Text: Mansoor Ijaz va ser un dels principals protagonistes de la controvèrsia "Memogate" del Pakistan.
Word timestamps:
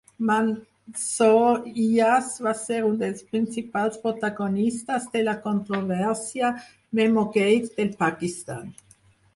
Mansoor 0.27 1.59
Ijaz 1.83 2.29
va 2.47 2.53
ser 2.61 2.79
un 2.87 2.97
dels 3.03 3.21
principals 3.35 4.01
protagonistes 4.07 5.07
de 5.19 5.23
la 5.29 5.37
controvèrsia 5.47 6.53
"Memogate" 7.03 7.75
del 7.81 7.95
Pakistan. 8.05 8.77